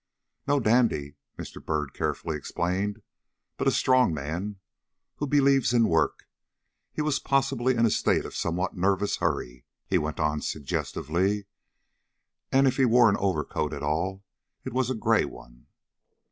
[0.47, 1.63] "No dandy," Mr.
[1.63, 3.03] Byrd carefully explained,
[3.55, 4.55] "but a strong man,
[5.17, 6.25] who believes in work.
[6.91, 11.45] He was possibly in a state of somewhat nervous hurry," he went on, suggestively,
[12.51, 14.23] "and if he wore an overcoat at all,
[14.63, 15.67] it was a gray one."